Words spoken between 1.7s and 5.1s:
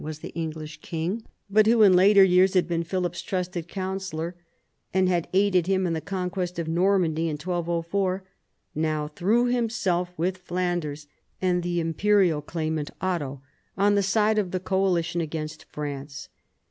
in later years had been Philip's trusted counsellor, and